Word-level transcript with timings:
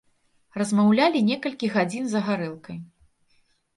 Размаўлялі 0.61 1.21
некалькі 1.29 1.71
гадзін 1.75 2.03
за 2.15 2.19
гарэлкай. 2.31 2.77